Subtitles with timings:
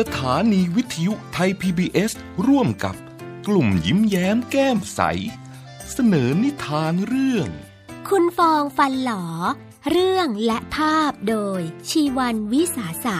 [0.00, 2.12] สถานีวิทยุไทย PBS
[2.46, 2.94] ร่วมกับ
[3.48, 5.00] กลุ่มยิ้มแย้มแก้มใส
[5.92, 7.48] เสนอนิทานเรื่อง
[8.08, 9.24] คุณฟองฟันหลอ
[9.90, 13.18] เรื่องและภาพโดยชีวันวิสาสะ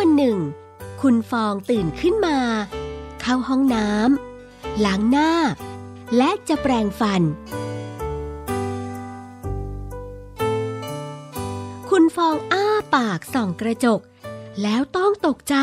[0.00, 0.38] วันหนึ่ง
[1.02, 2.38] คุณฟองตื่นขึ้นมา
[3.20, 5.32] เข้าห้องน้ำล้างหน้า
[6.16, 7.22] และจะแปรงฟัน
[11.90, 14.00] คุณฟองอ้าปากส่องกระจก
[14.62, 15.56] แล้วต้องตกใจ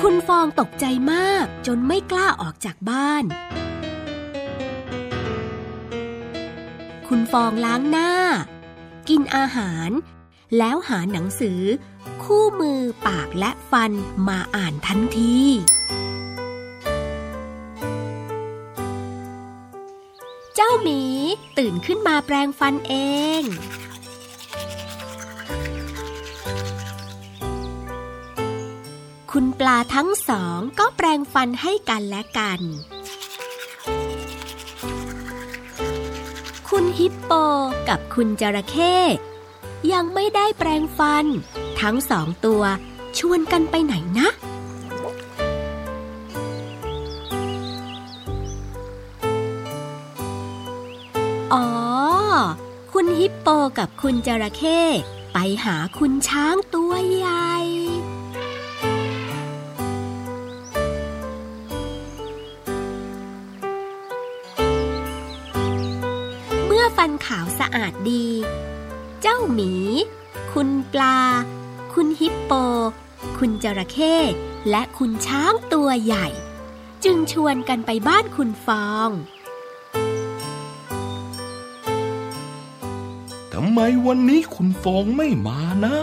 [0.00, 3.24] คุณฟองตกใจมากจนไม่กล้าออกจากบ้าน
[7.08, 8.12] คุณฟองล้างหน้า
[9.08, 9.90] กินอาหาร
[10.58, 11.60] แล้วหาหนังสือ
[12.22, 13.92] คู่มือปากและฟัน
[14.28, 15.38] มาอ่านทันที
[20.54, 21.02] เจ้าหมี
[21.58, 22.94] ตื่นขึ้นมาแปรงฟันเอ
[23.40, 23.42] ง
[29.32, 32.60] คุณปลาทั้งสองก็แปรงฟันให้กันและกัน
[36.80, 37.32] คุณฮิปโป
[37.88, 38.96] กับคุณจระเข้
[39.92, 41.26] ยังไม่ได้แปรงฟัน
[41.80, 42.62] ทั้งสองตัว
[43.18, 44.28] ชวนกันไปไหนนะ
[51.52, 51.66] อ๋อ
[52.92, 53.48] คุณฮิปโป
[53.78, 54.80] กับคุณจระเข้
[55.32, 57.57] ไปหาคุณช้างตัวใหญ่
[67.28, 68.26] ขาวสะอาดดี
[69.20, 69.72] เจ้าหมี
[70.52, 71.18] คุณปลา
[71.92, 72.52] คุณฮิปโป
[73.38, 74.16] คุณจระเข้
[74.70, 76.26] และคุณช้างตัวใหญ่
[77.04, 79.08] จึงชวนกันไปบ้านคุณฟอง
[83.52, 85.98] ทำไมวันนี้คุณฟองไม่มานะ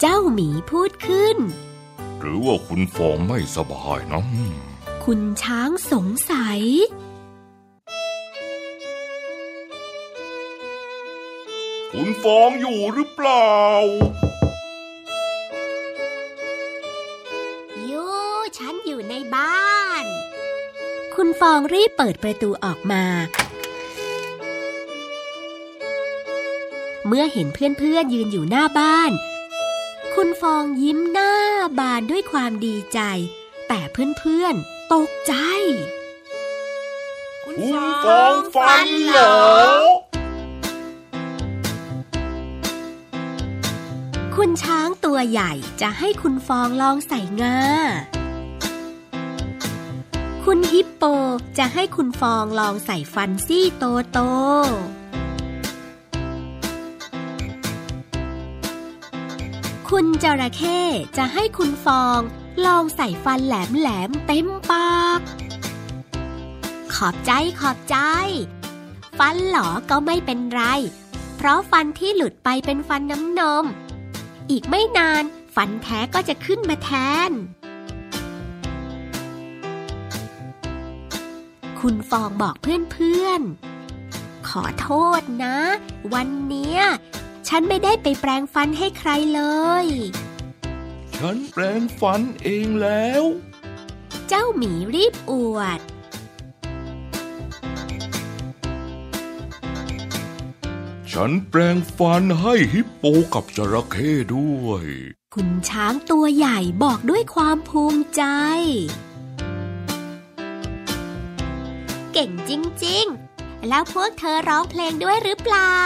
[0.00, 1.36] เจ้าหมีพูดขึ้น
[2.20, 4.22] หรือว่าคุณฟองไม่สบายนะ
[5.04, 6.60] คุณช้างสงสัย
[11.92, 13.52] คุณฟองอยู่หรือเปล่า
[17.90, 18.04] ยู
[18.58, 20.04] ฉันอยู่ในบ้าน
[21.14, 23.04] คุณฟองรีบเปิดประตูออกมา
[27.06, 29.12] เมื่อเห็นเพื่อนๆยืนอยู่หน้าบ้าน
[30.14, 31.32] คุณฟองยิ้มหน้า
[31.78, 33.00] บานด้วยความดีใจ
[33.68, 35.34] แต่เพื่อนๆตกใจ
[37.44, 37.56] คุณ
[38.04, 40.07] ฟองฟันเหรอ
[44.42, 47.58] คุณช้างตัวใหญ่จะให้คุณฟองลองใส่งา
[50.44, 51.02] คุณฮิปโป
[51.58, 54.18] จะให้คุณฟองลองใส่ฟันซี่โตโต
[59.90, 60.80] คุณจระเข้
[61.16, 62.20] จะให้คุณฟอง
[62.66, 65.20] ลองใส่ฟันแหลมแหลมๆเต็มปาก
[66.94, 67.96] ขอบใจขอบใจ
[69.18, 70.62] ฟันหลอก็ไม่เป็นไร
[71.36, 73.66] เพราะฟันที่หลุดไปเป็นฟันน้ำนม
[74.50, 76.90] อีกไม่นาน ฟันแท้ก็จะขึ้นมาแท
[77.28, 77.30] น
[81.80, 85.56] คุณฟองบอกเพื่อนๆ ขอโทษนะ
[86.14, 86.80] วันเนี้ย
[87.48, 89.42] ฉันไม่ได้ไปแปรงฟันให้ใครเล
[89.84, 89.86] ย
[91.16, 93.22] ฉันแปรงฟันเองแล้ว
[94.28, 95.80] เจ้าหมีรีบอวด
[101.20, 104.84] ฉันแปรงฟันให้ฮิปโปกับจระเข้ด้วย
[105.34, 108.22] คุณช้างตัวใหญ่บอกด้วยความภูมิใจ
[112.12, 112.52] เก่งจ
[112.84, 113.04] ริง
[113.36, 115.80] ๆ แล้วพวกเธอร้องเพลงด้วยหรือเปล่า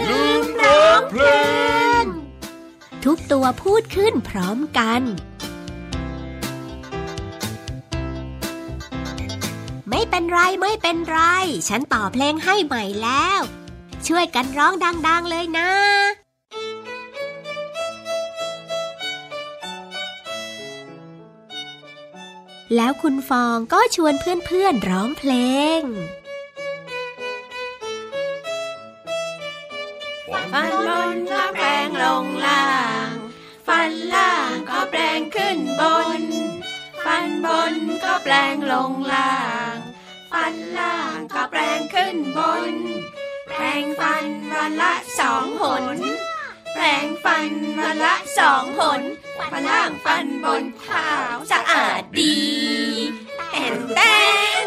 [0.00, 1.24] ลืมร้องเพล
[2.02, 2.04] ง
[3.04, 5.02] ทุกตัวพูดขึ้นพร้อมกัน
[10.10, 11.18] เป็นไรไม่เป็นไร
[11.68, 13.40] ฉันต่อเพลงให้ใหม่แล้ว
[14.06, 15.70] ช่วยกันร้องดัง ๆเลยนะ
[22.76, 25.32] แล้วคุณฟองก็ชวนเพื่อนๆร้องเพล
[25.78, 25.80] ง
[30.52, 32.66] ฟันบนก็แปลงลงล่า
[33.08, 33.10] ง
[33.66, 35.82] ฟันล่างก็แปลงขึ้นบ
[36.20, 36.22] น
[37.04, 39.61] ฟัฟันบนก็แปลงลงล่าง
[40.32, 42.40] ฟันล่างก็แปลงขึ้นบ
[42.72, 42.74] น
[43.48, 45.84] แปลงฟันวันละสองหน
[46.74, 47.50] แปลงฟัน
[47.80, 49.02] วันละสองหน
[49.50, 52.40] ฟันล่างฟันบนขาวสะอาดดี
[53.50, 54.00] แอนแต
[54.64, 54.66] น